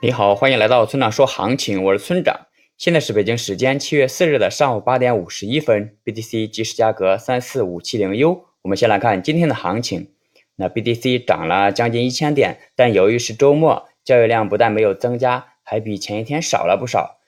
[0.00, 2.46] 你好，欢迎来到村长说行情，我是村长。
[2.76, 8.44] 现在是北京时间七月四日的上午八点五十一分，BTC 即时价格三四五七零 U。
[8.62, 10.12] 我们先来看今天的行情。
[10.54, 17.18] 那 BTC 涨了将近一千点，但由于是周末，交易量不但没有增加，还比前一天少了不少。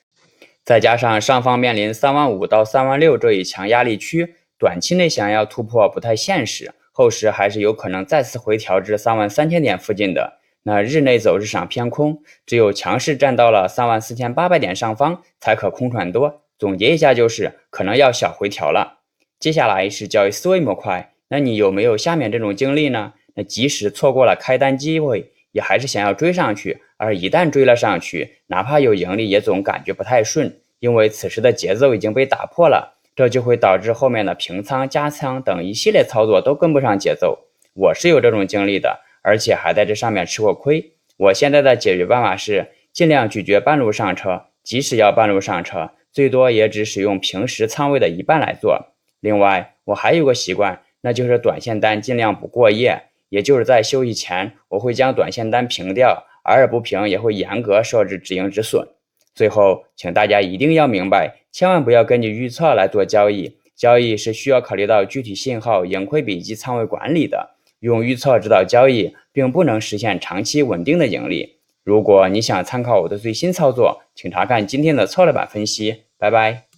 [0.64, 10.38] 再加上上方面临三万五到三万六这一强压力区，短期内想要突破不太现实，后市还是有可能再次回调至三万三千点附近的。
[10.62, 16.42] 那日内走势上偏空，只有强势站到了三万四千八百点上方，才可空转多。
[16.58, 18.98] 总结一下就是，可能要小回调了。
[19.38, 23.14] 接下来是交易思维模块，那你有没有下面这种经历呢？
[23.34, 26.82] 那即使错过了开单机会，也还是想要追上去。
[26.98, 37.46] 而一旦追了上去，哪怕有盈利，也总感觉不太顺，因为此时的节奏已经被打破了，这就会导致后面的平仓、加仓等一系列操作都跟不上节奏。
[37.72, 39.00] 我是有这种经历的。
[39.22, 40.92] 而且还在这上面吃过亏。
[41.16, 48.86] 我现在的解决办法是尽量拒绝半路上车，即使要半路上车，最多也只使用平时仓位的一半来做。
[49.20, 58.88] 另外，我还有个习惯，那就是短线单尽量不过夜，也就是在休息前，我会将短线单平掉，偶尔不平也会严格设置止盈止损。
[59.34, 67.50] 最后，请大家一定要明白，千万不要根据预测来做交易，交易是需要考虑到具体信号、盈亏比及仓位管理的。
[67.80, 71.56] 用预测指导交易，并不能实现长期稳定的盈利。
[71.82, 76.04] 如果你想参考我的最新操作，请查看今天的策略版分析。
[76.18, 76.69] 拜拜。